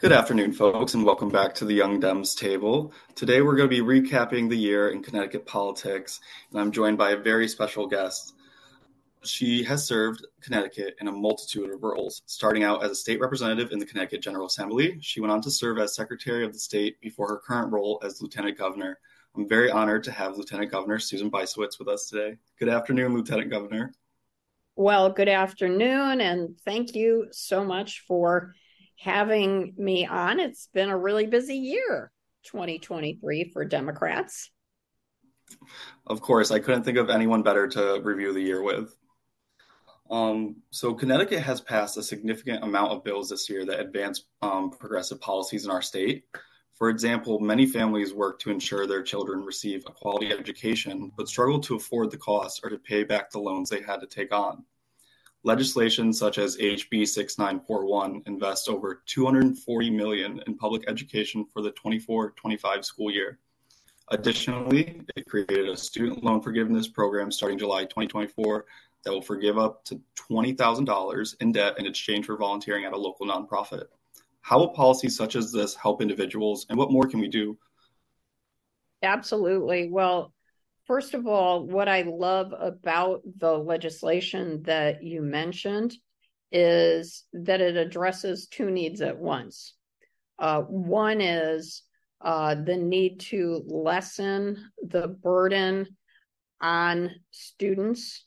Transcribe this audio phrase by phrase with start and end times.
[0.00, 2.94] Good afternoon, folks, and welcome back to the Young Dems table.
[3.14, 6.20] Today we're going to be recapping the year in Connecticut politics,
[6.50, 8.32] and I'm joined by a very special guest.
[9.24, 13.72] She has served Connecticut in a multitude of roles, starting out as a state representative
[13.72, 14.96] in the Connecticut General Assembly.
[15.02, 18.22] She went on to serve as Secretary of the State before her current role as
[18.22, 18.98] Lieutenant Governor.
[19.36, 22.38] I'm very honored to have Lieutenant Governor Susan Bysiewicz with us today.
[22.58, 23.92] Good afternoon, Lieutenant Governor.
[24.76, 28.54] Well, good afternoon, and thank you so much for
[29.00, 30.38] having me on.
[30.38, 32.12] It's been a really busy year,
[32.44, 34.50] 2023 for Democrats.
[36.06, 38.94] Of course, I couldn't think of anyone better to review the year with.
[40.10, 44.70] Um, so, Connecticut has passed a significant amount of bills this year that advance um,
[44.70, 46.24] progressive policies in our state.
[46.74, 51.60] For example, many families work to ensure their children receive a quality education, but struggle
[51.60, 54.64] to afford the costs or to pay back the loans they had to take on.
[55.42, 62.84] Legislation such as HB 6941 invests over 240 million in public education for the 24-25
[62.84, 63.38] school year.
[64.08, 68.66] Additionally, it created a student loan forgiveness program starting July 2024
[69.04, 73.26] that will forgive up to $20,000 in debt in exchange for volunteering at a local
[73.26, 73.84] nonprofit.
[74.42, 77.56] How will policies such as this help individuals, and what more can we do?
[79.02, 79.88] Absolutely.
[79.88, 80.32] Well,
[80.90, 85.94] First of all, what I love about the legislation that you mentioned
[86.50, 89.74] is that it addresses two needs at once.
[90.36, 91.84] Uh, one is
[92.20, 95.86] uh, the need to lessen the burden
[96.60, 98.26] on students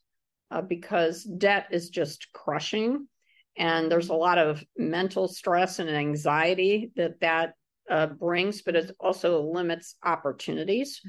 [0.50, 3.10] uh, because debt is just crushing
[3.58, 7.56] and there's a lot of mental stress and anxiety that that
[7.92, 11.02] uh, brings but it also limits opportunities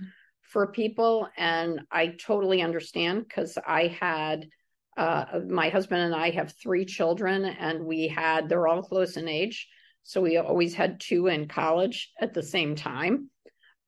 [0.54, 1.28] for people.
[1.36, 4.46] And I totally understand because I had
[4.96, 9.26] uh, my husband and I have three children, and we had, they're all close in
[9.28, 9.66] age.
[10.04, 13.30] So we always had two in college at the same time.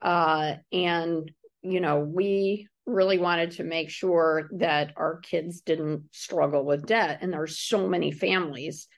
[0.03, 1.31] Uh, and,
[1.63, 7.19] you know, we really wanted to make sure that our kids didn't struggle with debt.
[7.21, 8.89] And there's so many families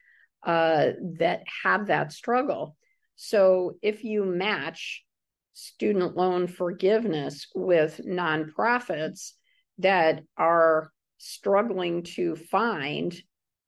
[0.43, 0.87] uh,
[1.19, 2.75] that have that struggle.
[3.15, 5.03] So if you match
[5.59, 9.31] student loan forgiveness with nonprofits
[9.79, 13.13] that are struggling to find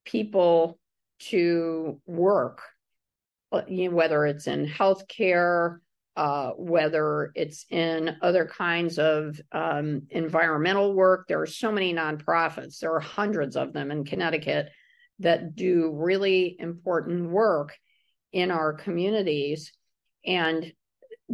[0.05, 0.79] people
[1.19, 2.61] to work,
[3.51, 5.77] uh, whether it's in healthcare,
[6.15, 11.25] uh, whether it's in other kinds of um, environmental work.
[11.27, 14.69] There are so many nonprofits, there are hundreds of them in Connecticut
[15.19, 17.73] that do really important work
[18.31, 19.73] in our communities.
[20.25, 20.71] And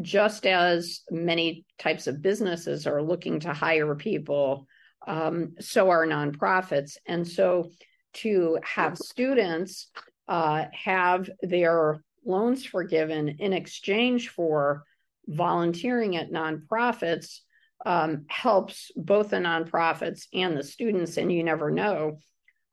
[0.02, 4.68] just as many types of businesses are looking to hire people,
[5.08, 6.98] um, so are nonprofits.
[7.06, 7.72] And so
[8.16, 9.90] to have students
[10.28, 14.84] uh, have their loans forgiven in exchange for
[15.28, 17.40] volunteering at nonprofits
[17.86, 21.18] um, helps both the nonprofits and the students.
[21.18, 22.18] And you never know,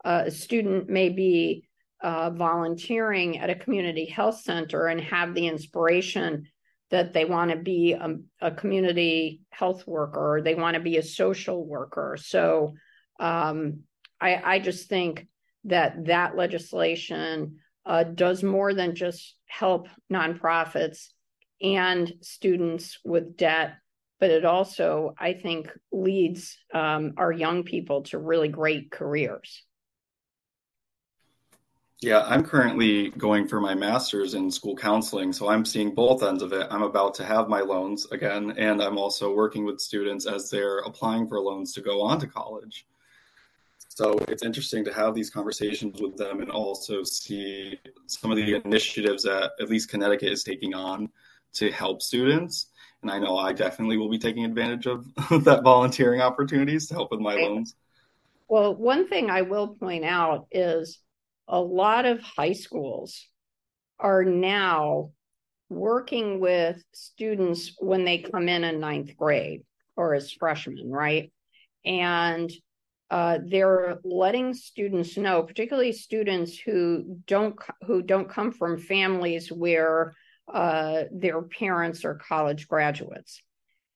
[0.04, 1.68] uh, a student may be
[2.02, 6.46] uh, volunteering at a community health center and have the inspiration
[6.94, 11.02] that they want to be a, a, community health worker, they want to be a
[11.02, 12.16] social worker.
[12.20, 12.74] So
[13.18, 13.80] um,
[14.20, 15.26] I, I, just think
[15.64, 21.08] that that legislation uh, does more than just help nonprofits
[21.60, 23.74] and students with debt,
[24.20, 29.64] but it also, I think, leads um, our young people to really great careers.
[32.04, 36.42] Yeah, I'm currently going for my master's in school counseling, so I'm seeing both ends
[36.42, 36.66] of it.
[36.70, 40.80] I'm about to have my loans again, and I'm also working with students as they're
[40.80, 42.84] applying for loans to go on to college.
[43.88, 48.60] So it's interesting to have these conversations with them and also see some of the
[48.62, 51.08] initiatives that at least Connecticut is taking on
[51.54, 52.66] to help students.
[53.00, 55.06] And I know I definitely will be taking advantage of
[55.44, 57.76] that volunteering opportunities to help with my loans.
[58.46, 60.98] Well, one thing I will point out is
[61.48, 63.28] a lot of high schools
[63.98, 65.10] are now
[65.68, 69.62] working with students when they come in in ninth grade
[69.96, 71.32] or as freshmen, right?
[71.84, 72.50] And
[73.10, 77.56] uh, they're letting students know, particularly students who don't
[77.86, 80.14] who don't come from families where
[80.52, 83.42] uh, their parents are college graduates,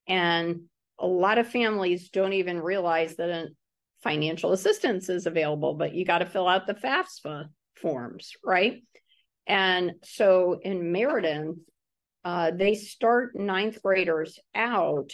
[0.06, 0.60] and
[1.00, 3.48] a lot of families don't even realize that
[4.02, 7.46] financial assistance is available, but you got to fill out the FAFSA
[7.80, 8.82] forms, right?
[9.46, 11.60] And so in Meriden,
[12.24, 15.12] uh, they start ninth graders out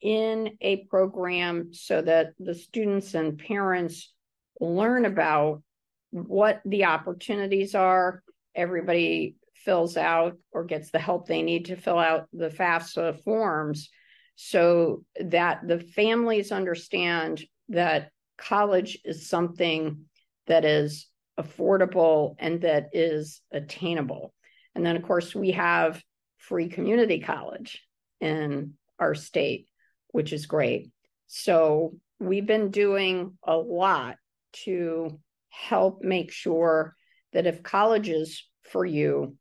[0.00, 4.12] in a program so that the students and parents
[4.60, 5.62] learn about
[6.10, 8.22] what the opportunities are.
[8.54, 13.90] Everybody fills out or gets the help they need to fill out the FAFSA forms
[14.36, 20.04] so that the families understand that college is something
[20.46, 21.08] that is
[21.38, 24.32] affordable and that is attainable.
[24.74, 26.02] And then, of course, we have
[26.38, 27.82] free community college
[28.20, 29.68] in our state,
[30.12, 30.90] which is great.
[31.26, 34.16] So we've been doing a lot
[34.64, 36.94] to help make sure
[37.32, 39.36] that if college is for you,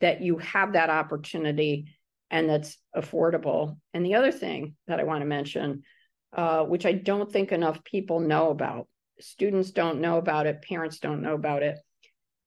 [0.00, 1.86] that you have that opportunity
[2.30, 3.78] and that's affordable.
[3.94, 5.82] And the other thing that I want to mention,
[6.32, 8.88] uh, which I don't think enough people know about,
[9.20, 11.76] students don't know about it, parents don't know about it.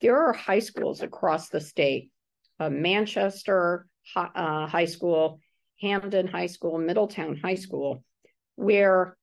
[0.02, 2.12] There are high schools across the state,
[2.60, 5.40] uh, Manchester uh, High School,
[5.82, 8.04] Hamden High School, Middletown High School,
[8.56, 9.18] where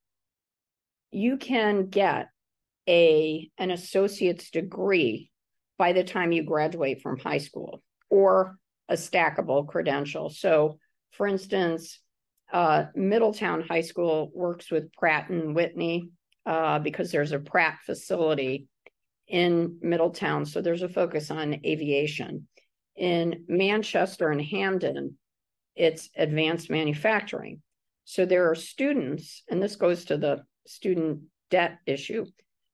[1.11, 2.29] you can get
[2.88, 5.31] a an associate's degree
[5.79, 8.58] by the time you graduate from high school or
[8.88, 10.31] a stackable credential.
[10.31, 10.79] So,
[11.12, 12.00] for instance,
[12.56, 16.08] uh, Middletown High School works with Pratt and Whitney
[16.47, 18.67] uh, because there's a Pratt facility
[19.29, 20.47] in Middletown.
[20.47, 22.49] So there's a focus on aviation.
[22.97, 25.19] In Manchester and Hamden,
[25.75, 27.61] it's advanced manufacturing.
[28.06, 32.25] So there are students, and this goes to the student debt issue.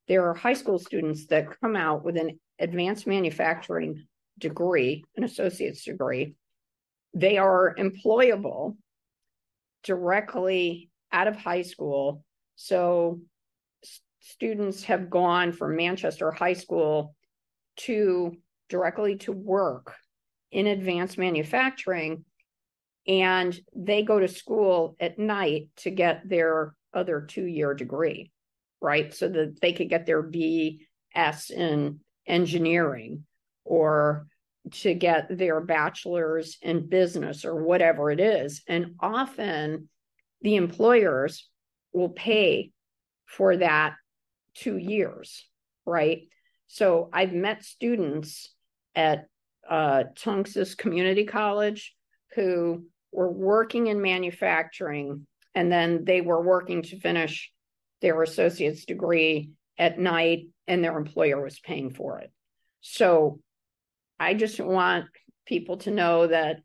[0.07, 4.07] There are high school students that come out with an advanced manufacturing
[4.39, 6.37] degree, an associate's degree.
[7.15, 8.77] They are employable
[9.83, 12.25] directly out of high school.
[12.57, 13.21] So
[14.21, 17.15] students have gone from Manchester High School
[17.79, 18.37] to
[18.69, 19.95] directly to work
[20.51, 22.25] in advanced manufacturing
[23.07, 28.31] and they go to school at night to get their other two year degree
[28.81, 33.25] right so that they could get their bs in engineering
[33.65, 34.27] or
[34.71, 39.89] to get their bachelor's in business or whatever it is and often
[40.43, 41.49] the employers
[41.93, 42.71] will pay
[43.27, 43.95] for that
[44.55, 45.49] two years,
[45.87, 46.23] right?
[46.67, 48.55] So I've met students
[48.95, 49.27] at
[49.69, 51.95] uh, Tunxis Community College
[52.35, 57.53] who were working in manufacturing and then they were working to finish
[58.01, 62.31] their associate's degree at night and their employer was paying for it.
[62.81, 63.41] So
[64.23, 65.07] I just want
[65.47, 66.59] people to know that,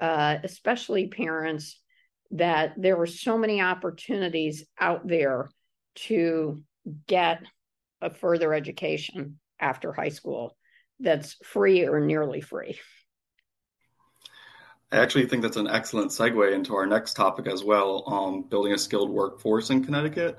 [0.00, 1.80] uh, especially parents,
[2.30, 5.50] that there are so many opportunities out there
[5.94, 6.62] to
[7.08, 7.42] get
[8.00, 10.56] a further education after high school
[11.00, 12.78] that's free or nearly free.
[14.92, 18.74] I actually think that's an excellent segue into our next topic as well um, building
[18.74, 20.38] a skilled workforce in Connecticut.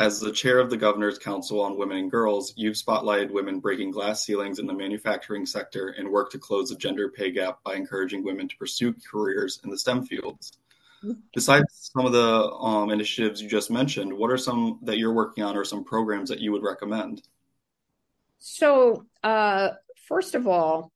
[0.00, 3.90] As the chair of the Governor's Council on Women and Girls, you've spotlighted women breaking
[3.90, 7.74] glass ceilings in the manufacturing sector and work to close the gender pay gap by
[7.74, 10.56] encouraging women to pursue careers in the STEM fields.
[11.34, 15.44] Besides some of the um, initiatives you just mentioned, what are some that you're working
[15.44, 17.20] on or some programs that you would recommend?
[18.38, 19.72] So, uh,
[20.08, 20.92] first of all,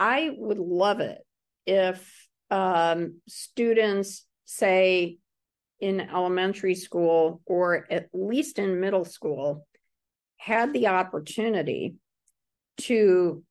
[0.00, 1.24] I would love it
[1.66, 5.18] if um, students, say
[5.84, 9.66] in elementary school or at least in middle school,
[10.38, 11.96] had the opportunity
[12.78, 13.44] to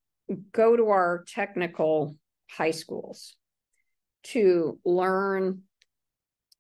[0.52, 2.18] go to our technical
[2.50, 3.36] high schools
[4.24, 5.62] to learn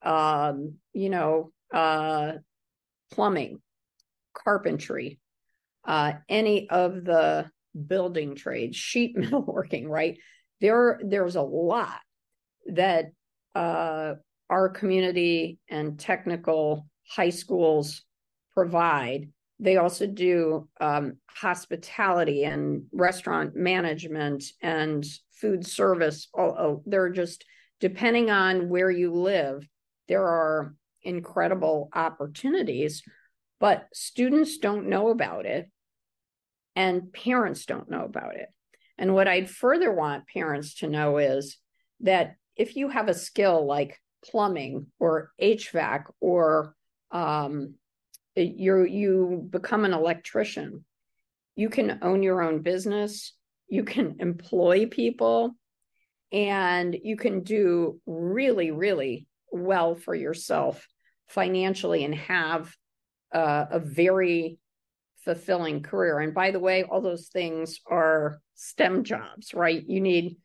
[0.03, 2.34] um, you know, uh,
[3.12, 3.62] plumbing,
[4.34, 5.20] carpentry,
[5.86, 7.50] uh, any of the
[7.88, 10.20] building trades, sheet metal working, right?
[10.62, 12.00] There, there's a lot
[12.68, 13.06] that
[13.56, 14.15] uh,
[14.54, 18.04] our community and technical high schools
[18.54, 19.30] provide.
[19.60, 25.04] They also do um, hospitality and restaurant management and
[25.42, 26.28] food service.
[26.38, 27.46] Oh, they're just
[27.80, 29.68] depending on where you live
[30.08, 33.02] there are incredible opportunities,
[33.60, 35.72] but students don't know about it
[36.76, 38.50] and parents don't know about it.
[38.98, 41.58] And what I'd further want parents to know is
[42.02, 46.75] that if you have a skill like plumbing or HVAC or
[47.12, 47.75] um,
[48.36, 50.84] you you become an electrician,
[51.56, 53.34] you can own your own business,
[53.68, 55.56] you can employ people,
[56.32, 60.88] and you can do really, really well for yourself
[61.27, 62.74] financially and have
[63.34, 64.58] uh, a very
[65.24, 66.20] fulfilling career.
[66.20, 69.84] And by the way, all those things are STEM jobs, right?
[69.88, 70.38] You need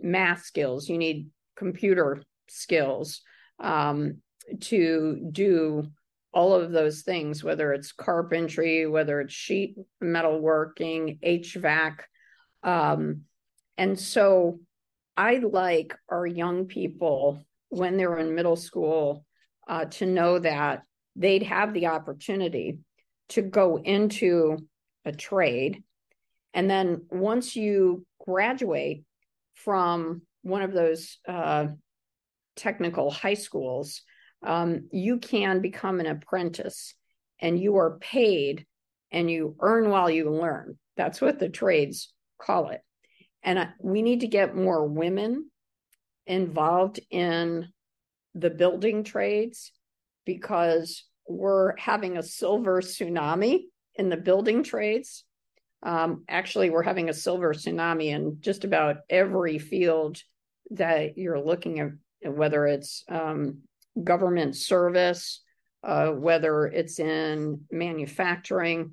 [0.00, 3.22] math skills, you need computer skills
[3.60, 4.18] um,
[4.60, 5.86] to do
[6.32, 12.00] all of those things, whether it's carpentry, whether it's sheet metal working, HVAC.
[12.62, 13.22] Um,
[13.76, 14.60] And so
[15.16, 19.24] I like our young people when they're in middle school
[19.68, 20.82] uh, to know that
[21.16, 22.78] they'd have the opportunity
[23.30, 24.58] to go into
[25.04, 25.82] a trade.
[26.52, 29.04] And then once you graduate
[29.54, 31.66] from one of those uh,
[32.56, 34.02] technical high schools,
[34.44, 36.94] um, you can become an apprentice
[37.40, 38.66] and you are paid
[39.10, 40.78] and you earn while you learn.
[40.96, 42.80] That's what the trades call it.
[43.42, 45.50] And we need to get more women
[46.26, 47.68] involved in
[48.34, 49.72] the building trades
[50.24, 53.60] because we're having a silver tsunami
[53.94, 55.24] in the building trades.
[55.82, 60.22] Um, actually, we're having a silver tsunami in just about every field
[60.70, 61.90] that you're looking at,
[62.24, 63.60] whether it's um,
[64.02, 65.42] government service,
[65.82, 68.92] uh, whether it's in manufacturing.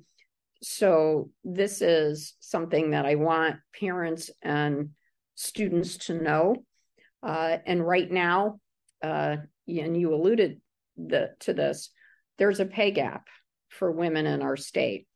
[0.62, 4.90] So, this is something that I want parents and
[5.34, 6.64] students to know.
[7.22, 8.60] Uh, and right now,
[9.02, 9.36] uh,
[9.66, 10.60] and you alluded
[10.96, 11.90] the, to this,
[12.38, 13.26] there's a pay gap
[13.68, 15.06] for women in our state.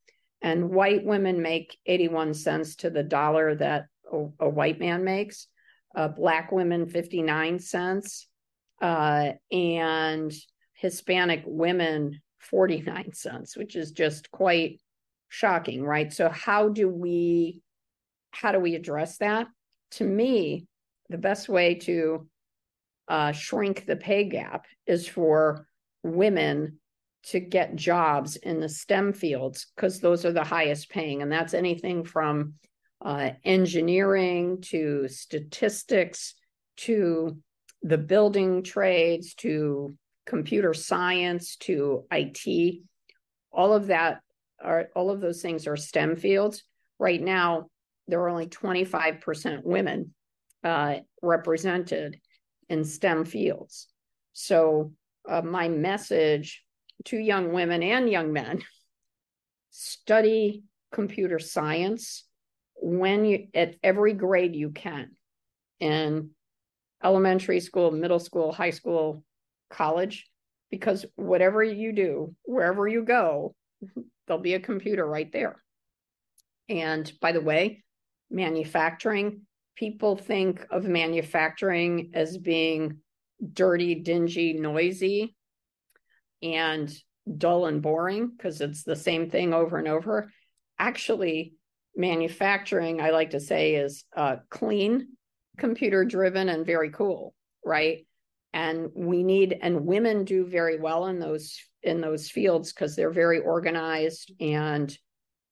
[0.43, 5.49] And white women make 81 cents to the dollar that a, a white man makes,
[5.97, 8.29] uh, black women 59 cents,
[8.81, 10.33] uh, and
[10.75, 14.81] Hispanic women 49 cents, which is just quite
[15.29, 16.13] shocking, right?
[16.13, 17.63] So how do we
[18.31, 19.47] how do we address that?
[19.93, 20.67] To me,
[21.09, 22.29] the best way to
[23.09, 25.67] uh, shrink the pay gap is for
[26.03, 26.79] women
[27.25, 31.23] to get jobs in the STEM fields because those are the highest paying.
[31.23, 32.55] And that's anything from
[33.05, 36.35] uh, engineering to statistics
[36.77, 37.39] to
[37.83, 42.81] the building trades to computer science to IT.
[43.53, 44.21] All of that
[44.63, 46.65] are all of those things are STEM fields.
[46.99, 47.67] Right now,
[48.09, 50.15] there are only 25% women
[50.65, 52.21] uh, represented
[52.69, 53.89] in STEM fields.
[54.33, 54.93] So,
[55.29, 56.63] uh, my message
[57.07, 58.63] to young women and young men
[59.71, 60.63] study
[60.93, 62.26] computer science
[62.81, 65.11] when you at every grade you can
[65.81, 66.31] in
[67.03, 69.23] elementary school middle school high school
[69.71, 70.27] college
[70.71, 73.55] because whatever you do wherever you go
[74.27, 75.63] there'll be a computer right there
[76.69, 77.83] and by the way
[78.31, 79.43] manufacturing
[79.77, 82.99] people think of manufacturing as being
[83.53, 85.37] dirty dingy noisy
[86.43, 86.95] and
[87.37, 90.31] dull and boring because it's the same thing over and over.
[90.79, 91.55] Actually,
[91.97, 95.09] manufacturing, I like to say, is uh, clean,
[95.59, 97.35] computer driven, and very cool,
[97.65, 98.07] right?
[98.53, 103.13] And we need, and women do very well in those in those fields because they're
[103.13, 104.97] very organized and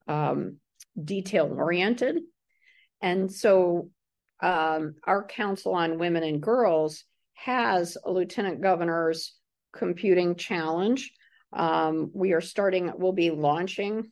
[0.08, 0.56] um,
[1.02, 2.18] detail oriented.
[3.00, 3.90] And so,
[4.42, 9.34] um, our Council on Women and Girls has a lieutenant governor's
[9.72, 11.12] computing challenge.
[11.52, 14.10] Um, we are starting, we'll be launching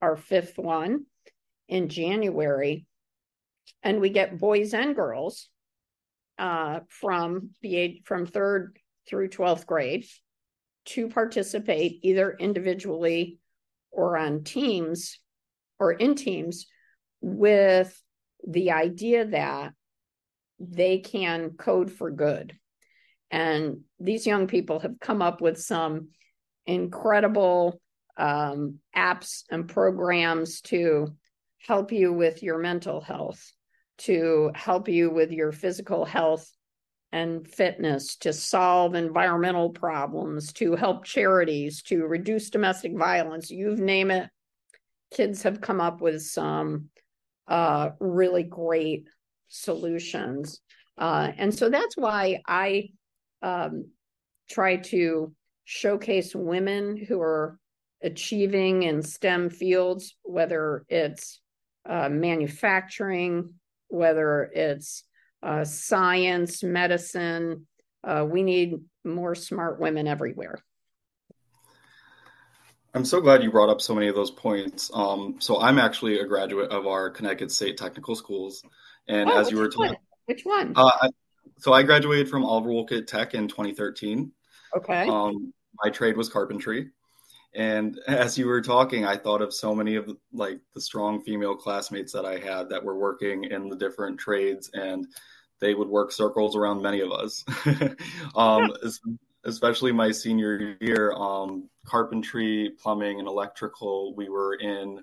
[0.00, 1.06] our fifth one
[1.68, 2.86] in January.
[3.82, 5.48] And we get boys and girls
[6.38, 8.78] uh, from the from third
[9.08, 10.06] through 12th grade
[10.86, 13.38] to participate either individually
[13.90, 15.18] or on teams
[15.78, 16.66] or in teams
[17.20, 18.00] with
[18.46, 19.72] the idea that
[20.58, 22.56] they can code for good.
[23.30, 26.08] And these young people have come up with some
[26.66, 27.80] incredible
[28.16, 31.08] um, apps and programs to
[31.66, 33.52] help you with your mental health,
[33.98, 36.50] to help you with your physical health
[37.12, 43.50] and fitness, to solve environmental problems, to help charities, to reduce domestic violence.
[43.50, 44.28] You've name it.
[45.14, 46.90] Kids have come up with some
[47.46, 49.06] uh, really great
[49.48, 50.60] solutions.
[50.98, 52.90] Uh, and so that's why I
[53.42, 53.90] um,
[54.50, 55.32] try to
[55.64, 57.58] showcase women who are
[58.02, 61.40] achieving in STEM fields, whether it's
[61.88, 63.54] uh, manufacturing,
[63.88, 65.04] whether it's
[65.42, 67.66] uh, science, medicine.
[68.02, 70.58] Uh, we need more smart women everywhere.
[72.94, 74.90] I'm so glad you brought up so many of those points.
[74.94, 78.62] Um, so I'm actually a graduate of our Connecticut State Technical Schools,
[79.08, 80.72] and oh, as you were talking, which one?
[80.76, 81.08] Uh,
[81.58, 84.30] so I graduated from Oliver Wolcott Tech in 2013.
[84.76, 85.08] Okay.
[85.08, 86.90] Um, my trade was carpentry.
[87.54, 91.54] And as you were talking, I thought of so many of like the strong female
[91.54, 95.06] classmates that I had that were working in the different trades, and
[95.60, 97.44] they would work circles around many of us.
[98.34, 98.72] um,
[99.44, 104.14] especially my senior year, um, carpentry, plumbing, and electrical.
[104.14, 105.02] We were in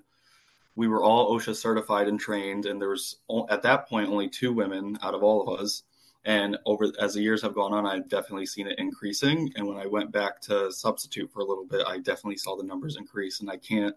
[0.74, 3.16] we were all OSHA certified and trained, and there was
[3.50, 5.82] at that point only two women out of all of us.
[6.24, 9.52] And over as the years have gone on, I've definitely seen it increasing.
[9.56, 12.62] And when I went back to substitute for a little bit, I definitely saw the
[12.62, 13.40] numbers increase.
[13.40, 13.94] And I can't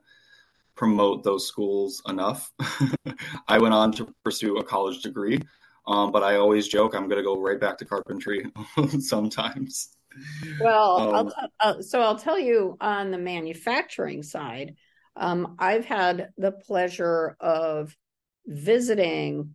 [0.75, 2.51] promote those schools enough.
[3.47, 5.39] I went on to pursue a college degree,
[5.87, 8.45] um, but I always joke I'm going to go right back to carpentry
[8.99, 9.95] sometimes.
[10.59, 14.75] Well, um, I'll uh, so I'll tell you on the manufacturing side,
[15.15, 17.95] um, I've had the pleasure of
[18.45, 19.53] visiting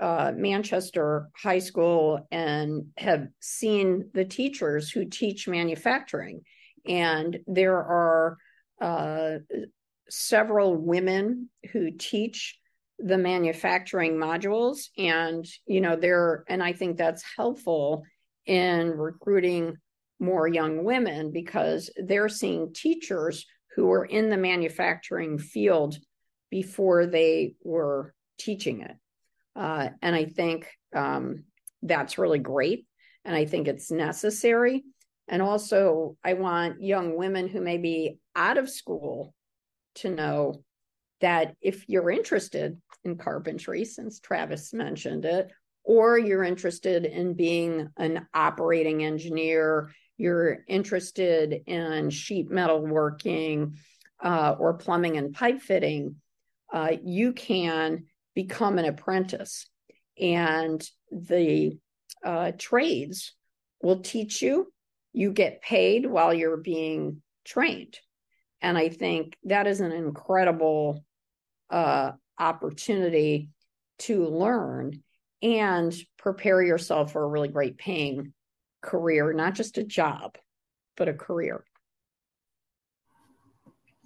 [0.00, 6.40] uh, Manchester High School and have seen the teachers who teach manufacturing.
[6.86, 8.38] And there are
[8.80, 9.38] uh,
[10.08, 12.58] several women who teach
[12.98, 14.88] the manufacturing modules.
[14.96, 18.04] And, you know, they're, and I think that's helpful
[18.46, 19.76] in recruiting
[20.18, 25.96] more young women because they're seeing teachers who are in the manufacturing field
[26.50, 28.96] before they were teaching it.
[29.56, 31.44] Uh, and I think um,
[31.82, 32.86] that's really great.
[33.24, 34.84] And I think it's necessary.
[35.28, 39.34] And also, I want young women who may be out of school
[39.96, 40.62] to know
[41.20, 45.50] that if you're interested in carpentry, since Travis mentioned it,
[45.84, 53.76] or you're interested in being an operating engineer, you're interested in sheet metal working
[54.22, 56.16] uh, or plumbing and pipe fitting,
[56.72, 58.04] uh, you can
[58.34, 59.68] become an apprentice.
[60.18, 61.78] And the
[62.24, 63.34] uh, trades
[63.82, 64.72] will teach you,
[65.12, 67.98] you get paid while you're being trained.
[68.60, 71.04] And I think that is an incredible
[71.70, 73.48] uh, opportunity
[74.00, 75.02] to learn
[75.42, 78.32] and prepare yourself for a really great paying
[78.82, 80.36] career, not just a job,
[80.96, 81.64] but a career.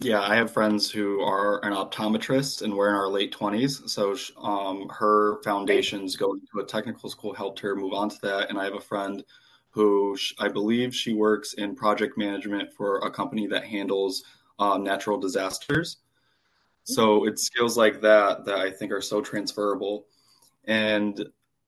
[0.00, 3.88] Yeah, I have friends who are an optometrist and we're in our late 20s.
[3.88, 8.50] So um, her foundations going to a technical school helped her move on to that.
[8.50, 9.22] And I have a friend
[9.70, 14.24] who I believe she works in project management for a company that handles
[14.58, 15.98] um, natural disasters.
[16.84, 20.06] So it's skills like that that I think are so transferable.
[20.64, 21.24] And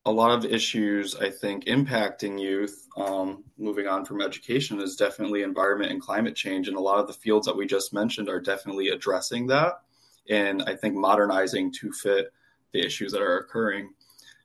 [0.07, 5.43] a lot of issues I think impacting youth, um, moving on from education, is definitely
[5.43, 6.69] environment and climate change.
[6.69, 9.81] And a lot of the fields that we just mentioned are definitely addressing that.
[10.29, 12.31] And I think modernizing to fit
[12.71, 13.89] the issues that are occurring.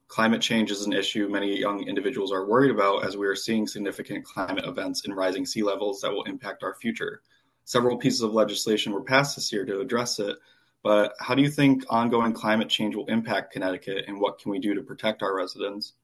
[0.08, 3.68] Climate change is an issue many young individuals are worried about as we are seeing
[3.68, 7.22] significant climate events and rising sea levels that will impact our future.
[7.64, 10.36] Several pieces of legislation were passed this year to address it,
[10.82, 14.58] but how do you think ongoing climate change will impact Connecticut and what can we
[14.58, 15.94] do to protect our residents?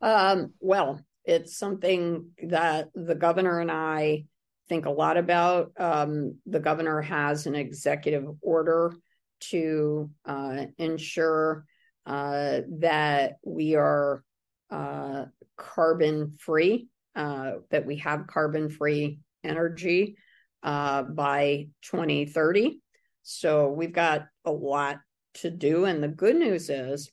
[0.00, 4.24] Um, well, it's something that the governor and I
[4.68, 5.72] think a lot about.
[5.76, 8.94] Um, the governor has an executive order
[9.38, 11.66] to uh, ensure
[12.06, 14.22] uh, that we are
[14.70, 20.16] uh, carbon free, uh, that we have carbon free energy
[20.62, 22.80] uh, by 2030.
[23.28, 25.00] So we've got a lot
[25.34, 25.84] to do.
[25.84, 27.10] And the good news is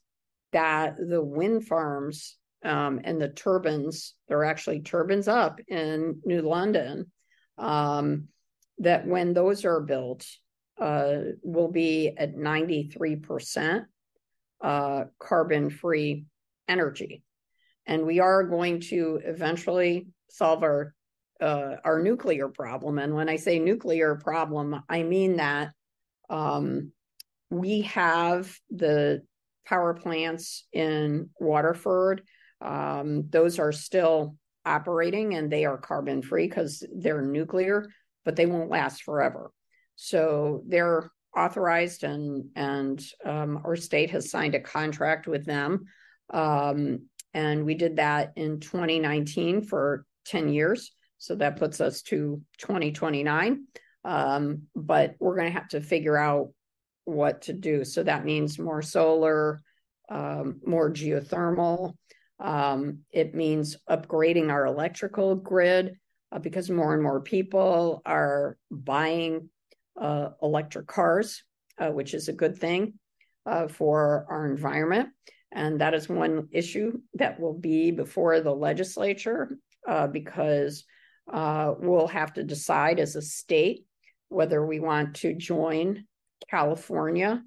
[0.51, 6.43] that the wind farms um, and the turbines, there are actually turbines up in New
[6.43, 7.11] London,
[7.57, 8.27] um,
[8.77, 10.27] that when those are built,
[10.79, 13.85] uh, will be at 93%
[14.61, 16.25] uh, carbon free
[16.67, 17.23] energy.
[17.87, 20.93] And we are going to eventually solve our
[21.41, 22.99] uh, our nuclear problem.
[22.99, 25.73] And when I say nuclear problem, I mean that
[26.33, 26.91] um,
[27.51, 29.21] we have the
[29.65, 32.23] power plants in Waterford.
[32.59, 37.85] Um, those are still operating and they are carbon free because they're nuclear,
[38.25, 39.51] but they won't last forever.
[39.95, 45.85] So they're authorized and and um, our state has signed a contract with them.
[46.31, 50.91] Um, and we did that in 2019 for 10 years.
[51.19, 53.65] So that puts us to 2029.
[54.05, 56.49] Um, but we're going to have to figure out
[57.05, 57.83] what to do.
[57.85, 59.61] So that means more solar,
[60.09, 61.93] um, more geothermal.
[62.39, 65.95] Um, it means upgrading our electrical grid
[66.31, 69.49] uh, because more and more people are buying
[69.99, 71.43] uh, electric cars,
[71.77, 72.93] uh, which is a good thing
[73.45, 75.09] uh, for our environment.
[75.51, 80.85] And that is one issue that will be before the legislature uh, because
[81.31, 83.85] uh, we'll have to decide as a state
[84.33, 86.05] whether we want to join
[86.49, 87.41] California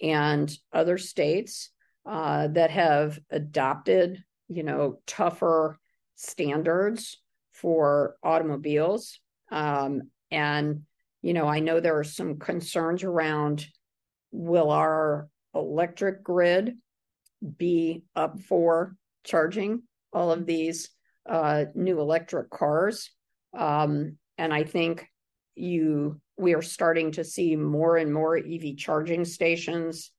[0.00, 1.70] and other states
[2.06, 5.78] uh, that have adopted, you know, tougher
[6.16, 7.20] standards
[7.52, 9.18] for automobiles.
[9.50, 10.82] Um, and,
[11.22, 13.66] you know, I know there are some concerns around
[14.32, 16.76] will our electric grid
[17.56, 20.90] be up for charging all of these
[21.28, 23.10] uh, new electric cars?
[23.56, 25.08] Um, and I think
[25.54, 30.10] you we are starting to see more and more EV charging stations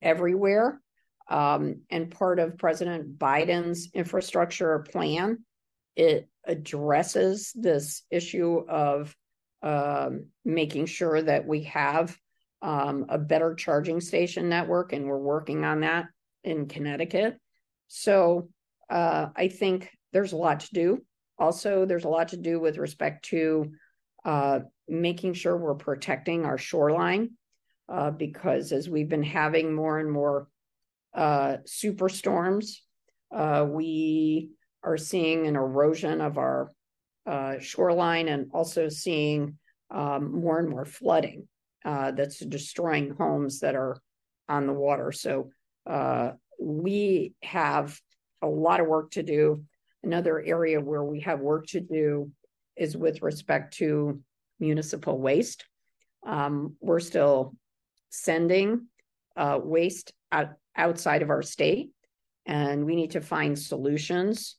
[0.00, 0.80] everywhere.
[1.28, 5.44] Um, and part of President Biden's infrastructure plan,
[5.96, 9.14] it addresses this issue of
[9.62, 12.16] um, making sure that we have
[12.62, 16.06] um, a better charging station network, and we're working on that
[16.44, 17.38] in Connecticut.
[17.88, 18.48] So
[18.88, 21.02] uh, I think there's a lot to do.
[21.38, 23.72] Also, there's a lot to do with respect to
[24.24, 27.30] uh, making sure we're protecting our shoreline,
[27.88, 30.48] uh, because as we've been having more and more
[31.14, 32.76] uh, superstorms,
[33.34, 34.50] uh, we
[34.82, 36.72] are seeing an erosion of our
[37.26, 39.58] uh, shoreline and also seeing
[39.90, 41.48] um, more and more flooding
[41.84, 44.00] uh, that's destroying homes that are
[44.48, 45.10] on the water.
[45.12, 45.50] So
[45.86, 47.98] uh, we have
[48.42, 49.64] a lot of work to do.
[50.02, 52.30] Another area where we have work to do
[52.76, 54.20] is with respect to
[54.58, 55.64] municipal waste.
[56.26, 57.54] Um, we're still
[58.10, 58.86] sending
[59.36, 61.90] uh, waste out, outside of our state,
[62.46, 64.56] and we need to find solutions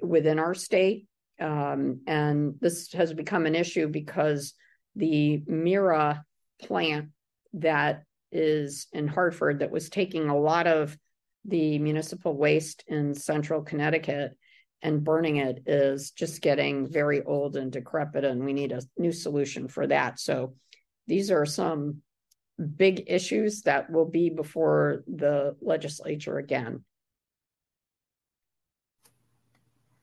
[0.00, 1.06] within our state.
[1.40, 4.54] Um, and this has become an issue because
[4.96, 6.24] the MIRA
[6.60, 7.08] plant
[7.54, 10.96] that is in Hartford that was taking a lot of
[11.44, 14.36] the municipal waste in central Connecticut
[14.82, 19.12] and burning it is just getting very old and decrepit, and we need a new
[19.12, 20.18] solution for that.
[20.18, 20.54] So
[21.06, 22.02] these are some
[22.76, 26.84] big issues that will be before the legislature again.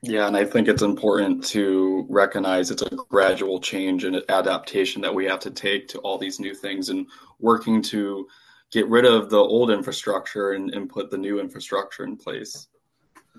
[0.01, 5.13] Yeah, and I think it's important to recognize it's a gradual change and adaptation that
[5.13, 7.05] we have to take to all these new things and
[7.39, 8.25] working to
[8.71, 12.69] get rid of the old infrastructure and, and put the new infrastructure in place.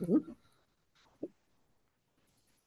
[0.03, 0.33] Mm-hmm.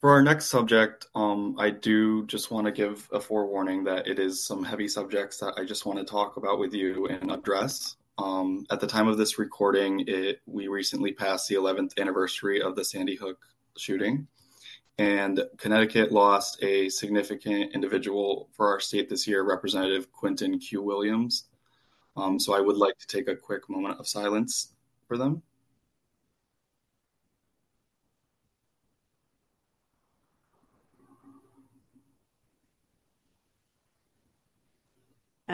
[0.04, 4.20] For our next subject, um, I do just want to give a forewarning that it
[4.20, 7.96] is some heavy subjects that I just want to talk about with you and address.
[8.18, 12.76] Um, at the time of this recording, it, we recently passed the 11th anniversary of
[12.76, 13.38] the Sandy Hook
[13.78, 14.28] shooting.
[14.98, 20.82] And Connecticut lost a significant individual for our state this year, Representative Quentin Q.
[20.82, 21.46] Williams.
[22.18, 24.74] Um, so I would like to take a quick moment of silence
[25.08, 25.42] for them.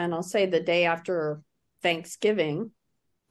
[0.00, 1.42] And I'll say the day after
[1.82, 2.70] Thanksgiving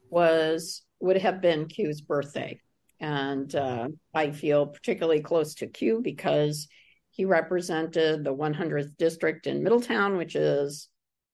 [0.08, 2.60] was would have been Q's birthday.
[3.00, 6.68] And uh, I feel particularly close to Q because
[7.10, 10.88] he represented the 100th district in Middletown, which is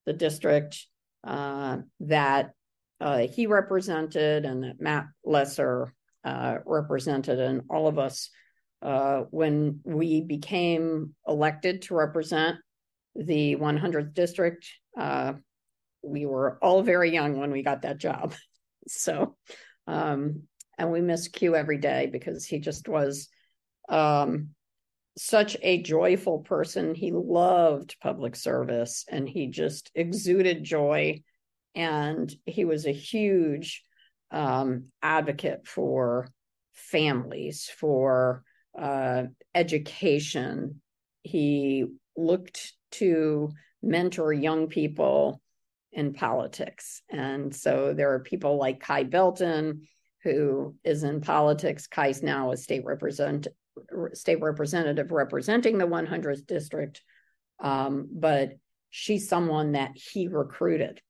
[0.06, 0.86] the district
[1.22, 2.52] uh, that
[3.00, 5.92] uh, he represented and that Matt Lesser
[6.24, 7.40] uh, represented.
[7.40, 8.30] And all of us,
[8.80, 12.56] uh, when we became elected to represent
[13.14, 15.34] the 100th district, uh,
[16.02, 18.34] we were all very young when we got that job.
[18.88, 19.36] so,
[19.86, 20.42] um,
[20.78, 23.28] and we miss Q every day because he just was
[23.88, 24.50] um,
[25.16, 26.94] such a joyful person.
[26.94, 31.22] He loved public service and he just exuded joy.
[31.74, 33.82] And he was a huge
[34.30, 36.28] um, advocate for
[36.74, 38.42] families, for
[38.78, 40.80] uh, education.
[41.22, 43.50] He looked to
[43.82, 45.40] mentor young people
[45.92, 47.02] in politics.
[47.10, 49.86] And so there are people like Kai Belton,
[50.22, 51.86] who is in politics.
[51.86, 53.46] Kai's now a state represent
[54.14, 57.02] state representative representing the 100th district,
[57.60, 58.52] um, but
[58.90, 61.00] she's someone that he recruited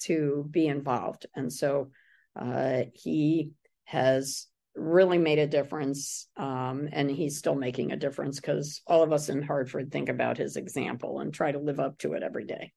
[0.00, 1.90] to be involved, and so
[2.36, 3.50] uh, he
[3.84, 9.12] has really made a difference, um, and he's still making a difference because all of
[9.12, 12.44] us in Hartford think about his example and try to live up to it every
[12.44, 12.72] day.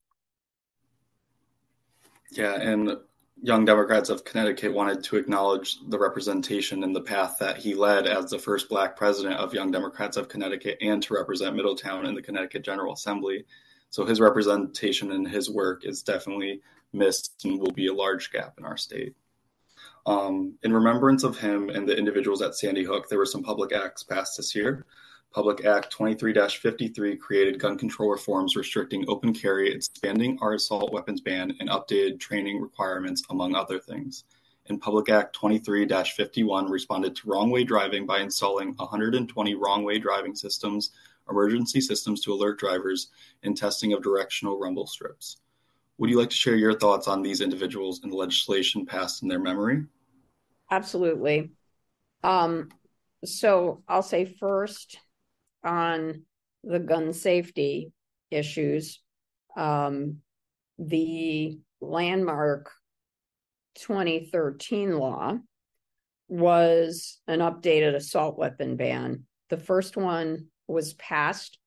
[2.31, 2.97] Yeah, and
[3.41, 8.07] Young Democrats of Connecticut wanted to acknowledge the representation and the path that he led
[8.07, 12.15] as the first Black president of Young Democrats of Connecticut and to represent Middletown in
[12.15, 13.45] the Connecticut General Assembly.
[13.89, 16.61] So his representation and his work is definitely
[16.93, 19.15] missed and will be a large gap in our state.
[20.05, 23.71] Um, in remembrance of him and the individuals at Sandy Hook, there were some public
[23.71, 24.85] acts passed this year.
[25.33, 31.55] Public Act 23-53 created gun control reforms restricting open carry, expanding our assault weapons ban,
[31.59, 34.25] and updated training requirements, among other things.
[34.67, 40.91] And Public Act 23-51 responded to wrong-way driving by installing 120 wrong-way driving systems,
[41.27, 43.09] emergency systems to alert drivers,
[43.41, 45.37] and testing of directional rumble strips.
[46.03, 49.29] Would you like to share your thoughts on these individuals and the legislation passed in
[49.29, 49.85] their memory?
[50.69, 51.51] Absolutely.
[52.25, 52.67] Um,
[53.23, 54.99] so I'll say first
[55.63, 56.23] on
[56.61, 57.93] the gun safety
[58.31, 58.99] issues,
[59.55, 60.17] um,
[60.77, 62.69] the landmark
[63.75, 65.37] 2013 law
[66.27, 69.23] was an updated assault weapon ban.
[69.49, 71.57] The first one was passed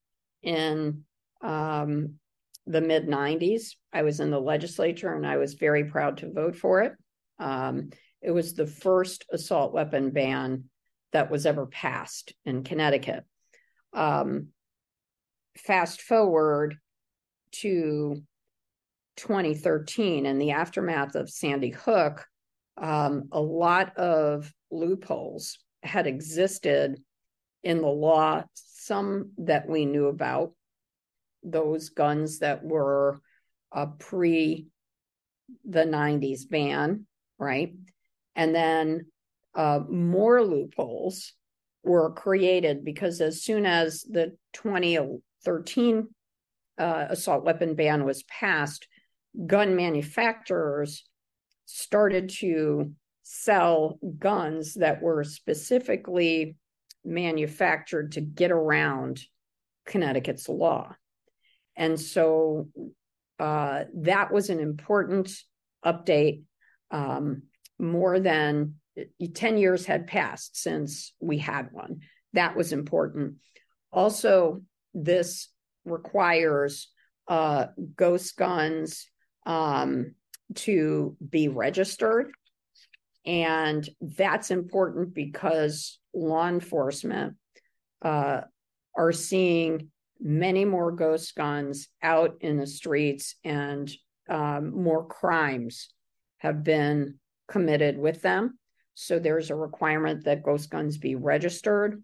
[0.42, 1.04] in
[1.40, 2.18] um,
[2.66, 3.76] the mid 90s.
[3.92, 6.92] I was in the legislature and I was very proud to vote for it.
[7.38, 7.90] Um,
[8.22, 10.64] it was the first assault weapon ban
[11.12, 13.24] that was ever passed in Connecticut.
[13.92, 14.48] Um,
[15.56, 16.76] fast forward
[17.52, 18.22] to
[19.16, 22.26] 2013 and the aftermath of Sandy Hook,
[22.76, 27.00] um, a lot of loopholes had existed
[27.62, 30.52] in the law, some that we knew about,
[31.46, 33.20] those guns that were
[33.72, 34.66] uh, pre
[35.64, 37.06] the 90s ban,
[37.38, 37.74] right?
[38.34, 39.06] And then
[39.54, 41.32] uh, more loopholes
[41.82, 46.08] were created because as soon as the 2013
[46.78, 48.88] uh, assault weapon ban was passed,
[49.46, 51.04] gun manufacturers
[51.66, 56.56] started to sell guns that were specifically
[57.04, 59.20] manufactured to get around
[59.86, 60.94] Connecticut's law.
[61.76, 62.68] And so
[63.38, 65.30] uh, that was an important
[65.84, 66.42] update.
[66.90, 67.42] Um,
[67.78, 68.76] more than
[69.34, 72.00] 10 years had passed since we had one.
[72.32, 73.34] That was important.
[73.92, 74.62] Also,
[74.94, 75.48] this
[75.84, 76.88] requires
[77.28, 79.06] uh, ghost guns
[79.44, 80.14] um,
[80.54, 82.30] to be registered.
[83.24, 87.34] And that's important because law enforcement
[88.02, 88.42] uh,
[88.96, 89.88] are seeing
[90.20, 93.90] many more ghost guns out in the streets, and
[94.28, 95.88] um, more crimes
[96.38, 98.58] have been committed with them.
[98.94, 102.02] So there's a requirement that ghost guns be registered.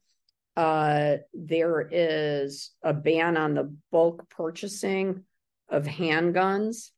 [0.56, 5.24] Uh, there is a ban on the bulk purchasing
[5.68, 6.90] of handguns.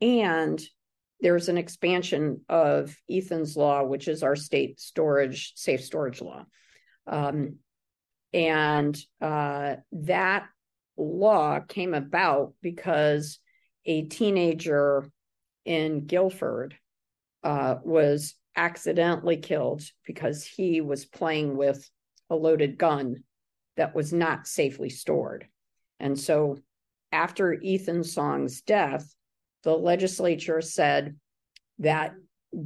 [0.00, 0.60] And
[1.20, 6.44] there's an expansion of Ethan's law, which is our state storage, safe storage law.
[7.06, 7.56] Um,
[8.34, 10.46] and uh, that
[10.96, 13.38] law came about because
[13.86, 15.08] a teenager
[15.64, 16.74] in Guilford
[17.44, 21.88] uh, was accidentally killed because he was playing with
[22.28, 23.22] a loaded gun
[23.76, 25.46] that was not safely stored.
[26.00, 26.58] And so
[27.12, 29.14] after Ethan Song's death,
[29.62, 31.16] the legislature said
[31.78, 32.14] that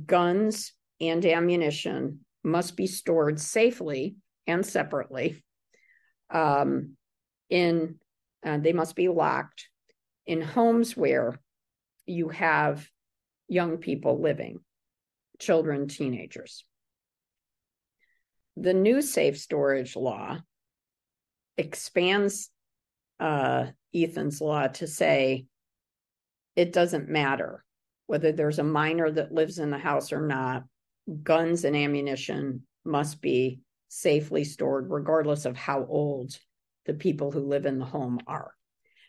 [0.07, 5.43] guns and ammunition must be stored safely and separately
[6.31, 6.97] um,
[7.51, 7.97] in
[8.45, 9.69] uh, they must be locked
[10.27, 11.39] in homes where
[12.07, 12.89] you have
[13.49, 14.61] young people living
[15.39, 16.65] children teenagers.
[18.57, 20.39] The new safe storage law
[21.57, 22.51] expands
[23.21, 25.47] uh, ethan's law to say
[26.57, 27.65] it doesn't matter
[28.07, 30.65] whether there's a minor that lives in the house or not.
[31.23, 36.39] Guns and ammunition must be safely stored, regardless of how old
[36.87, 38.53] the people who live in the home are.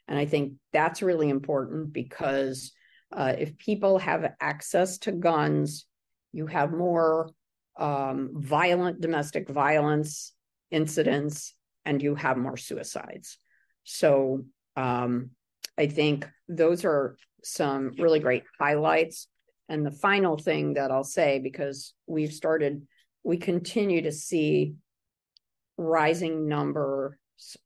[0.08, 2.72] And I think that's really important because
[3.12, 5.86] uh, if people have access to guns,
[6.32, 7.30] you have more
[7.78, 10.34] um, violent domestic violence
[10.72, 11.54] incidents
[11.86, 13.38] and you have more suicides.
[13.84, 15.32] So um,
[15.78, 19.28] I think those are some really great highlights.
[19.70, 22.86] And the final thing that I'll say, because we've started
[23.24, 24.76] we continue to see
[25.78, 27.16] rising numbers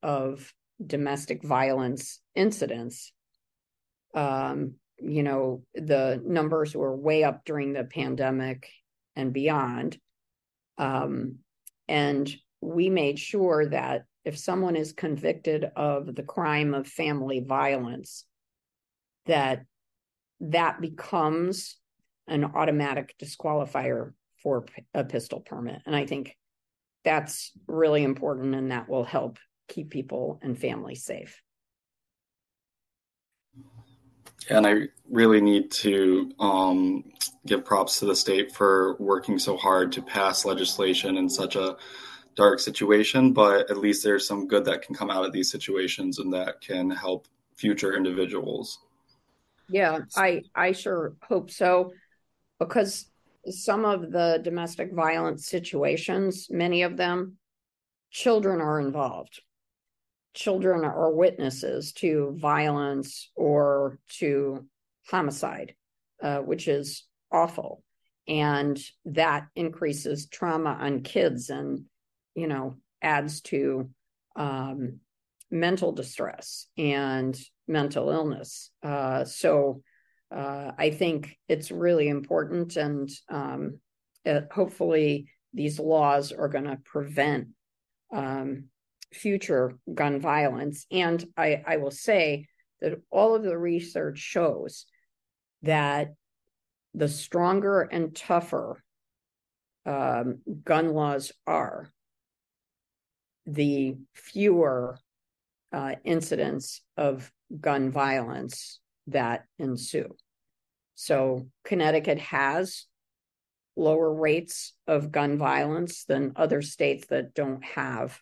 [0.01, 0.53] of
[0.85, 3.11] domestic violence incidents.
[4.13, 8.69] Um, you know, the numbers were way up during the pandemic
[9.15, 9.97] and beyond.
[10.77, 11.39] Um,
[11.87, 18.25] and we made sure that if someone is convicted of the crime of family violence,
[19.25, 19.65] that
[20.39, 21.77] that becomes
[22.27, 24.13] an automatic disqualifier
[24.43, 25.81] for a pistol permit.
[25.85, 26.37] And I think
[27.03, 31.41] that's really important and that will help keep people and families safe.
[34.49, 37.05] And I really need to um,
[37.45, 41.77] give props to the state for working so hard to pass legislation in such a
[42.35, 43.31] dark situation.
[43.31, 46.59] But at least there's some good that can come out of these situations and that
[46.59, 48.79] can help future individuals.
[49.69, 51.93] Yeah, I I sure hope so
[52.59, 53.05] because
[53.49, 57.37] some of the domestic violence situations, many of them,
[58.11, 59.41] children are involved.
[60.33, 64.65] Children are witnesses to violence or to
[65.09, 65.75] homicide,
[66.21, 67.83] uh, which is awful.
[68.27, 71.85] And that increases trauma on kids and,
[72.35, 73.89] you know, adds to
[74.35, 74.99] um,
[75.51, 78.71] mental distress and mental illness.
[78.81, 79.83] Uh, so
[80.33, 83.79] uh, I think it's really important, and um,
[84.25, 87.49] it, hopefully, these laws are going to prevent
[88.11, 88.65] um,
[89.13, 90.87] future gun violence.
[90.91, 92.47] And I, I will say
[92.81, 94.85] that all of the research shows
[95.61, 96.13] that
[96.93, 98.83] the stronger and tougher
[99.85, 101.91] um, gun laws are,
[103.45, 104.97] the fewer
[105.71, 110.15] uh, incidents of gun violence that ensue.
[110.95, 112.85] So, Connecticut has
[113.75, 118.19] lower rates of gun violence than other states that don't have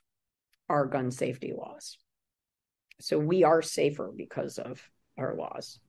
[0.69, 1.97] our gun safety laws.
[2.99, 4.81] So, we are safer because of
[5.17, 5.79] our laws.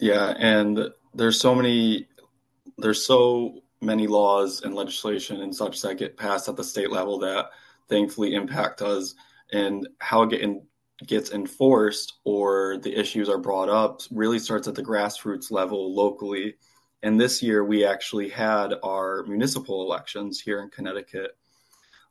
[0.00, 2.08] Yeah, and there's so many
[2.78, 7.18] there's so many laws and legislation and such that get passed at the state level
[7.18, 7.50] that
[7.88, 9.14] thankfully impact us
[9.52, 10.62] and how it get in,
[11.06, 16.54] gets enforced or the issues are brought up really starts at the grassroots level locally
[17.02, 21.32] and this year we actually had our municipal elections here in connecticut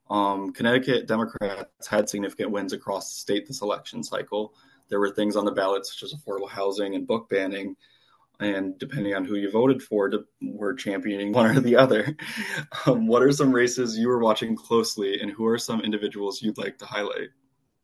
[0.09, 4.53] um, connecticut democrats had significant wins across the state this election cycle
[4.89, 7.75] there were things on the ballot such as affordable housing and book banning
[8.39, 10.09] and depending on who you voted for,
[10.41, 12.15] we're championing one or the other.
[12.85, 16.57] Um, what are some races you were watching closely, and who are some individuals you'd
[16.57, 17.29] like to highlight?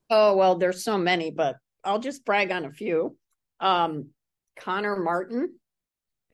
[0.10, 3.18] Oh well, there's so many, but I'll just brag on a few.
[3.60, 4.10] Um,
[4.58, 5.56] Connor Martin.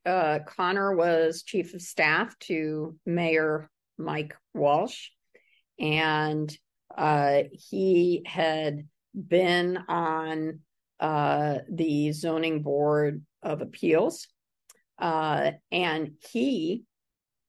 [0.05, 5.09] Uh, Connor was chief of staff to Mayor Mike Walsh,
[5.79, 6.55] and
[6.97, 10.59] uh, he had been on
[10.99, 14.27] uh, the zoning board of appeals.
[14.99, 16.83] Uh, and he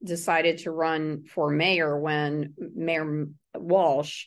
[0.03, 4.27] decided to run for mayor when Mayor Walsh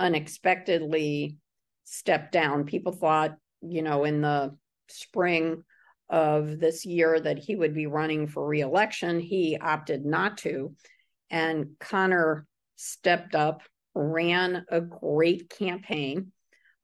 [0.00, 1.36] unexpectedly
[1.84, 2.64] stepped down.
[2.64, 4.56] People thought, you know, in the
[4.88, 5.62] spring
[6.08, 9.20] of this year that he would be running for reelection.
[9.20, 10.74] He opted not to.
[11.30, 13.62] And Connor stepped up,
[13.94, 16.32] ran a great campaign.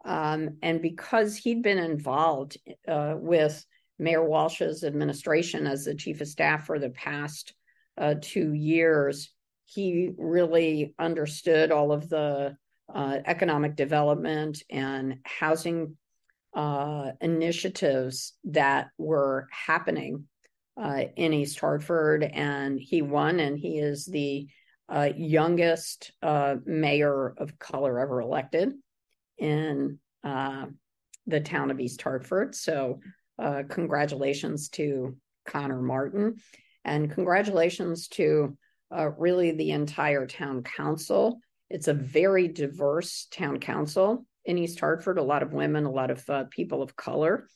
[0.04, 3.64] Um, and because he'd been involved uh, with
[3.98, 7.54] Mayor Walsh's administration as the chief of staff for the past
[7.98, 9.32] uh, two years,
[9.64, 12.56] he really understood all of the
[12.94, 15.96] uh, economic development and housing
[16.54, 20.24] uh, initiatives that were happening
[20.80, 22.22] uh, in East Hartford.
[22.22, 24.48] And he won, and he is the
[24.88, 28.72] uh, youngest uh, mayor of color ever elected
[29.38, 29.98] in
[31.26, 32.54] the town of East Hartford.
[32.54, 33.00] So
[33.38, 36.36] uh, congratulations to Connor Martin,
[36.84, 38.56] and congratulations to
[38.96, 41.40] uh, really the entire town council.
[41.70, 46.10] It's a very diverse town council in East Hartford, a lot of women, a lot
[46.10, 47.48] of uh, people of color.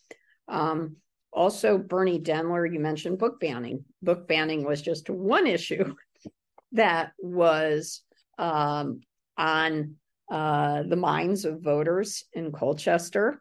[0.48, 0.96] Um,
[1.32, 3.84] also, Bernie Dennler, you mentioned book banning.
[4.02, 5.94] Book banning was just one issue
[6.72, 8.02] that was
[8.38, 9.00] um,
[9.38, 9.94] on
[10.30, 13.40] uh, the minds of voters in Colchester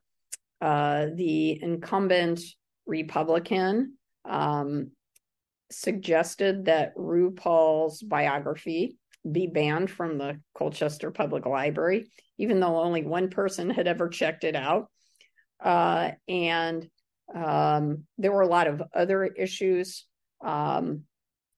[0.62, 2.42] uh, the incumbent
[2.86, 3.94] Republican
[4.26, 4.92] um,
[5.72, 8.98] suggested that RuPaul's biography
[9.30, 14.44] be banned from the Colchester Public Library, even though only one person had ever checked
[14.44, 14.90] it out.
[15.64, 16.90] Uh, and
[17.34, 20.06] um, there were a lot of other issues
[20.44, 21.04] um,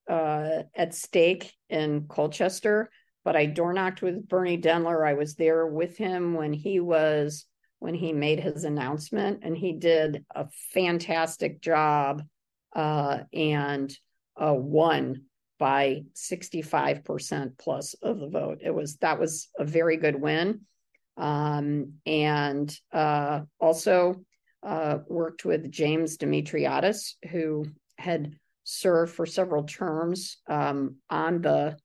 [0.10, 2.90] uh, at stake in Colchester.
[3.24, 5.08] But I door knocked with Bernie Dennler.
[5.08, 7.46] I was there with him when he was
[7.78, 12.22] when he made his announcement, and he did a fantastic job
[12.76, 13.92] uh, and
[14.40, 15.24] uh, won
[15.62, 18.60] by 65% plus of the vote.
[18.62, 20.62] It was that was a very good win.
[21.18, 24.16] Um, and uh, also
[24.64, 27.66] uh, worked with James Demetriades, who
[27.98, 28.34] had
[28.64, 31.78] served for several terms um, on the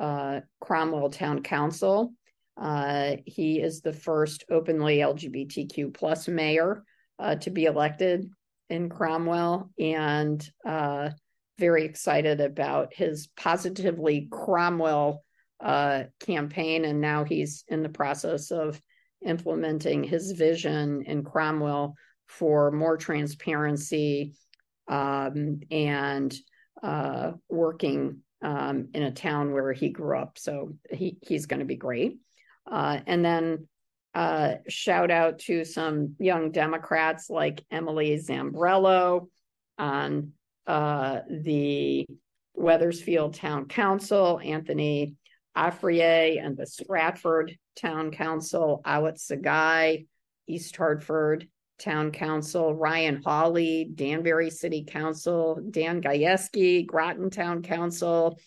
[0.00, 2.14] uh, Cromwell Town Council
[2.58, 6.82] uh, he is the first openly LGBTQ plus mayor
[7.18, 8.28] uh, to be elected
[8.68, 11.10] in Cromwell, and uh,
[11.58, 15.24] very excited about his positively Cromwell
[15.60, 16.84] uh, campaign.
[16.84, 18.80] And now he's in the process of
[19.26, 21.94] implementing his vision in Cromwell
[22.28, 24.34] for more transparency
[24.86, 26.34] um, and
[26.82, 30.38] uh, working um, in a town where he grew up.
[30.38, 32.18] So he, he's going to be great.
[32.70, 33.66] Uh, and then
[34.14, 39.28] uh, shout out to some young Democrats like Emily Zambrello
[39.78, 40.32] on
[40.68, 42.06] uh, the
[42.54, 45.16] Wethersfield Town Council, Anthony
[45.56, 50.06] Afrier and the Stratford Town Council, Awit Sagai,
[50.46, 51.48] East Hartford
[51.78, 58.38] Town Council, Ryan Hawley, Danbury City Council, Dan Gajewski, Groton Town Council,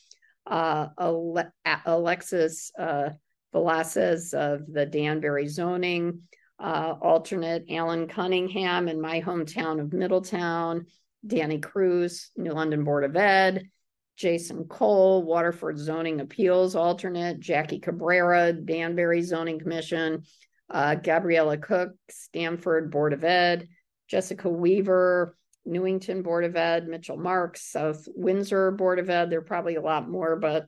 [0.46, 1.52] uh, Ale-
[1.86, 3.10] Alexis uh,
[3.54, 6.22] of the Danbury Zoning,
[6.60, 10.86] uh, alternate Alan Cunningham in my hometown of Middletown,
[11.26, 13.70] Danny Cruz, New London Board of Ed,
[14.18, 20.24] Jason Cole, Waterford Zoning Appeals alternate, Jackie Cabrera, Danbury Zoning Commission,
[20.70, 23.68] uh, Gabriella Cook, Stamford Board of Ed,
[24.08, 29.30] Jessica Weaver, Newington Board of Ed, Mitchell Marks, South Windsor Board of Ed.
[29.30, 30.66] There are probably a lot more, but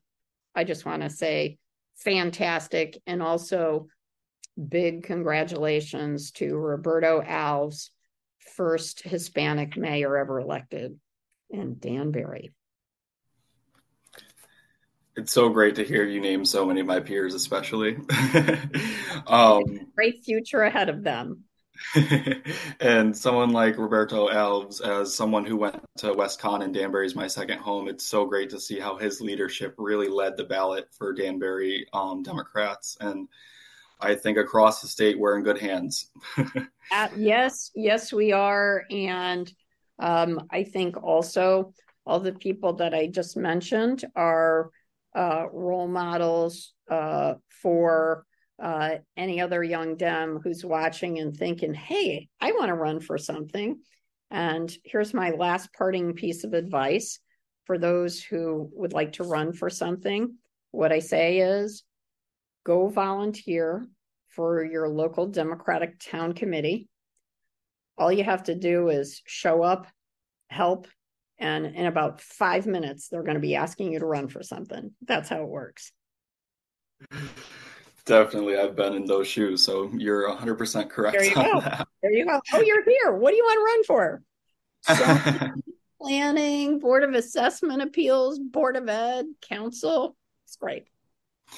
[0.56, 1.58] I just want to say
[1.96, 2.98] fantastic.
[3.08, 3.88] And also
[4.70, 7.90] big congratulations to Roberto Alves,
[8.56, 11.00] first Hispanic mayor ever elected
[11.50, 12.54] in Danbury.
[15.16, 17.98] It's so great to hear you name so many of my peers, especially.
[19.28, 19.64] um,
[19.96, 21.44] great future ahead of them.
[22.80, 27.28] and someone like Roberto Alves, as someone who went to WestConn and Danbury is my
[27.28, 31.14] second home, it's so great to see how his leadership really led the ballot for
[31.14, 32.98] Danbury um, Democrats.
[33.00, 33.28] And
[34.00, 36.12] I think across the state, we're in good hands.
[36.92, 38.84] uh, yes, yes, we are.
[38.90, 39.52] And
[40.00, 41.74] um, I think also
[42.06, 44.72] all the people that I just mentioned are
[45.16, 48.26] uh, role models uh, for
[48.62, 53.18] uh, any other young Dem who's watching and thinking, hey, I want to run for
[53.18, 53.80] something.
[54.32, 57.20] And here's my last parting piece of advice
[57.66, 60.36] for those who would like to run for something.
[60.72, 61.84] What I say is
[62.64, 63.86] go volunteer
[64.30, 66.88] for your local Democratic town committee.
[67.98, 69.88] All you have to do is show up,
[70.48, 70.88] help,
[71.38, 74.92] and in about five minutes, they're going to be asking you to run for something.
[75.06, 75.92] That's how it works.
[78.06, 81.18] Definitely, I've been in those shoes, so you're 100% correct.
[81.18, 81.62] There you go.
[81.62, 81.88] That.
[82.02, 82.42] There you go.
[82.54, 83.14] Oh, you're here.
[83.14, 84.22] What do you want to run for?
[84.86, 85.52] So,
[86.02, 90.18] planning, Board of Assessment Appeals, Board of Ed, Council.
[90.46, 90.88] It's great.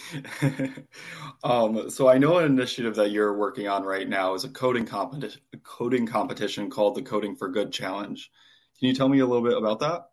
[1.43, 4.85] um, so I know an initiative that you're working on right now is a coding
[4.85, 8.31] competition, coding competition called the Coding for Good Challenge.
[8.79, 10.09] Can you tell me a little bit about that?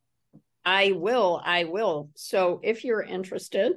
[0.64, 1.40] I will.
[1.44, 2.10] I will.
[2.14, 3.72] So if you're interested,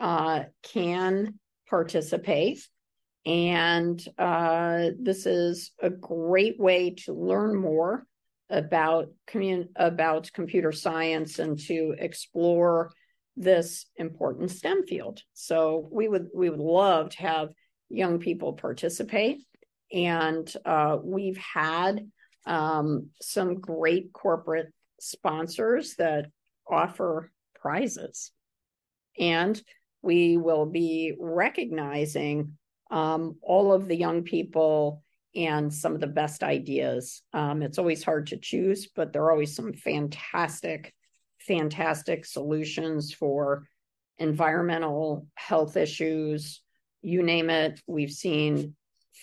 [0.00, 2.66] uh, can participate.
[3.24, 8.04] And uh, this is a great way to learn more
[8.50, 12.90] about commun- about computer science and to explore
[13.36, 15.22] this important STEM field.
[15.32, 17.48] So we would we would love to have
[17.88, 19.38] young people participate,
[19.92, 22.06] and uh, we've had
[22.46, 26.26] um, some great corporate sponsors that
[26.68, 28.32] offer prizes,
[29.18, 29.60] and
[30.02, 32.56] we will be recognizing
[32.90, 35.02] um, all of the young people
[35.34, 37.22] and some of the best ideas.
[37.32, 40.92] Um, it's always hard to choose, but there are always some fantastic,
[41.38, 43.66] fantastic solutions for
[44.18, 46.60] environmental health issues.
[47.00, 48.76] You name it, we've seen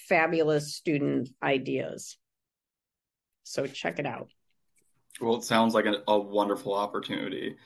[0.08, 2.18] fabulous student ideas.
[3.50, 4.30] So check it out.
[5.20, 7.58] Well, it sounds like a, a wonderful opportunity.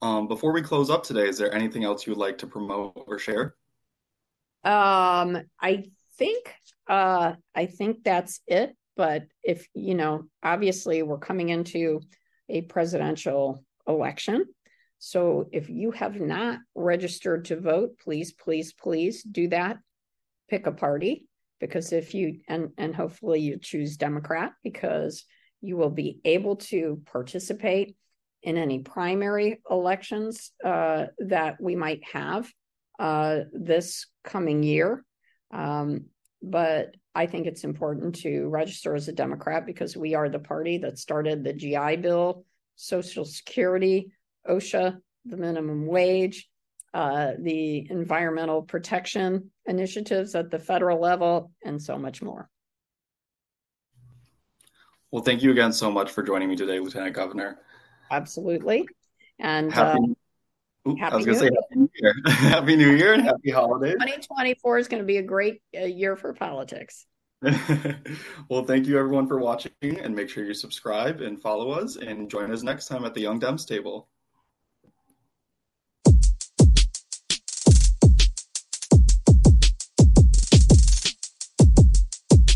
[0.00, 3.04] Um, before we close up today, is there anything else you would like to promote
[3.06, 3.54] or share?
[4.64, 5.84] Um, I
[6.16, 6.54] think
[6.88, 8.74] uh I think that's it.
[8.96, 12.00] But if you know, obviously we're coming into
[12.48, 14.46] a presidential election.
[14.98, 19.76] So if you have not registered to vote, please, please, please do that.
[20.48, 21.26] Pick a party
[21.62, 25.24] because if you and and hopefully you choose Democrat because
[25.60, 27.96] you will be able to participate
[28.42, 32.52] in any primary elections uh, that we might have
[32.98, 35.04] uh, this coming year.
[35.52, 36.06] Um,
[36.42, 40.78] but I think it's important to register as a Democrat because we are the party
[40.78, 42.44] that started the GI Bill,
[42.74, 44.10] Social Security,
[44.48, 44.96] OSHA,
[45.26, 46.48] the minimum wage,
[46.94, 52.48] uh, the environmental protection initiatives at the federal level, and so much more.
[55.10, 57.58] Well, thank you again so much for joining me today, Lieutenant Governor.
[58.10, 58.86] Absolutely.
[59.38, 59.98] And happy,
[60.86, 62.14] uh, I was going to say happy Year.
[62.26, 63.92] happy New Year and happy holidays.
[63.94, 67.06] 2024 is going to be a great uh, year for politics.
[68.48, 72.30] well, thank you everyone for watching and make sure you subscribe and follow us and
[72.30, 74.08] join us next time at the Young Dems table.